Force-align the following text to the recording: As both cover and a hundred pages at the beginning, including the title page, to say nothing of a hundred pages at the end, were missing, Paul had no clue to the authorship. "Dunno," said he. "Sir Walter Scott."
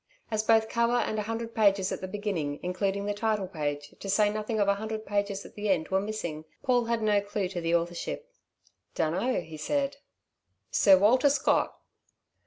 As 0.31 0.41
both 0.41 0.67
cover 0.67 0.95
and 0.95 1.19
a 1.19 1.29
hundred 1.29 1.53
pages 1.53 1.91
at 1.91 2.01
the 2.01 2.07
beginning, 2.07 2.59
including 2.63 3.05
the 3.05 3.13
title 3.13 3.47
page, 3.47 3.93
to 3.99 4.09
say 4.09 4.31
nothing 4.31 4.59
of 4.59 4.67
a 4.67 4.73
hundred 4.73 5.05
pages 5.05 5.45
at 5.45 5.53
the 5.53 5.69
end, 5.69 5.89
were 5.89 5.99
missing, 6.01 6.45
Paul 6.63 6.85
had 6.85 7.03
no 7.03 7.21
clue 7.21 7.47
to 7.49 7.61
the 7.61 7.75
authorship. 7.75 8.27
"Dunno," 8.95 9.33
said 9.57 9.93
he. 9.97 10.01
"Sir 10.71 10.97
Walter 10.97 11.29
Scott." 11.29 11.75